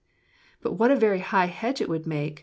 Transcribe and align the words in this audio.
"But 0.63 0.71
what 0.79 0.89
a 0.89 0.95
very 0.95 1.19
high 1.19 1.45
hedge 1.45 1.79
it 1.79 1.87
would 1.87 2.07
make!" 2.07 2.39